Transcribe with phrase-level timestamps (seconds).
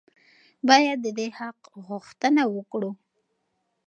[0.67, 2.91] باید د دې حق غوښتنه وکړو.